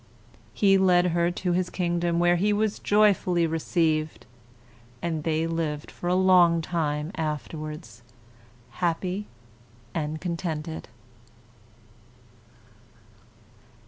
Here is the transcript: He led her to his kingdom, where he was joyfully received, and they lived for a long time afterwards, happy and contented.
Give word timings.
He 0.55 0.79
led 0.79 1.11
her 1.13 1.29
to 1.29 1.51
his 1.51 1.69
kingdom, 1.69 2.17
where 2.17 2.35
he 2.35 2.51
was 2.53 2.79
joyfully 2.79 3.45
received, 3.45 4.25
and 4.99 5.23
they 5.23 5.45
lived 5.45 5.91
for 5.91 6.07
a 6.07 6.15
long 6.15 6.59
time 6.59 7.11
afterwards, 7.13 8.01
happy 8.71 9.27
and 9.93 10.19
contented. 10.19 10.87